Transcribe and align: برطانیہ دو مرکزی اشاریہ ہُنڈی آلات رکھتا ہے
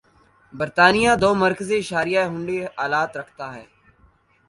برطانیہ 0.53 1.11
دو 1.21 1.29
مرکزی 1.43 1.77
اشاریہ 1.81 2.21
ہُنڈی 2.31 2.57
آلات 2.83 3.11
رکھتا 3.19 3.45
ہے 3.55 3.65